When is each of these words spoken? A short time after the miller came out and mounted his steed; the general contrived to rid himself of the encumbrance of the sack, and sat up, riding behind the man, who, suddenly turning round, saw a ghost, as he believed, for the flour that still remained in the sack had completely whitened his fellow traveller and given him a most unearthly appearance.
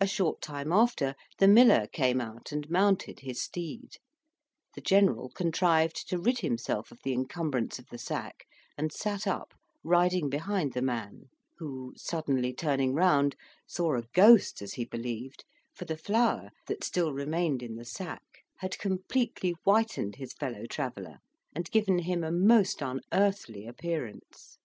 A 0.00 0.06
short 0.08 0.42
time 0.42 0.72
after 0.72 1.14
the 1.38 1.46
miller 1.46 1.86
came 1.86 2.20
out 2.20 2.50
and 2.50 2.68
mounted 2.68 3.20
his 3.20 3.40
steed; 3.40 3.90
the 4.74 4.80
general 4.80 5.28
contrived 5.30 6.08
to 6.08 6.18
rid 6.18 6.40
himself 6.40 6.90
of 6.90 6.98
the 7.04 7.12
encumbrance 7.12 7.78
of 7.78 7.86
the 7.86 7.98
sack, 7.98 8.46
and 8.76 8.90
sat 8.92 9.28
up, 9.28 9.54
riding 9.84 10.28
behind 10.28 10.72
the 10.72 10.82
man, 10.82 11.26
who, 11.58 11.92
suddenly 11.96 12.52
turning 12.52 12.94
round, 12.94 13.36
saw 13.64 13.94
a 13.96 14.02
ghost, 14.12 14.60
as 14.60 14.72
he 14.72 14.84
believed, 14.84 15.44
for 15.72 15.84
the 15.84 15.96
flour 15.96 16.50
that 16.66 16.82
still 16.82 17.12
remained 17.12 17.62
in 17.62 17.76
the 17.76 17.84
sack 17.84 18.42
had 18.56 18.76
completely 18.76 19.54
whitened 19.62 20.16
his 20.16 20.32
fellow 20.32 20.66
traveller 20.66 21.18
and 21.54 21.70
given 21.70 22.00
him 22.00 22.24
a 22.24 22.32
most 22.32 22.82
unearthly 22.82 23.68
appearance. 23.68 24.58